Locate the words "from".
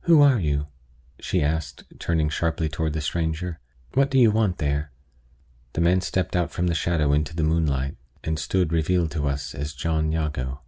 6.50-6.66